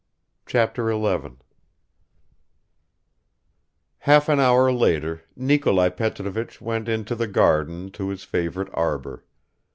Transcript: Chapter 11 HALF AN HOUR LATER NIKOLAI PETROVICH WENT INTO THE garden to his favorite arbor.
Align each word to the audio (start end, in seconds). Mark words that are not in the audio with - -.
Chapter 0.47 0.89
11 0.89 1.37
HALF 3.99 4.29
AN 4.29 4.39
HOUR 4.39 4.71
LATER 4.71 5.21
NIKOLAI 5.37 5.89
PETROVICH 5.91 6.59
WENT 6.59 6.89
INTO 6.89 7.13
THE 7.13 7.27
garden 7.27 7.91
to 7.91 8.09
his 8.09 8.23
favorite 8.23 8.69
arbor. 8.73 9.23